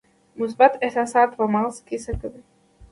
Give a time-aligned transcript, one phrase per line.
[0.41, 2.41] مثبت احساسات په مغز څه کوي؟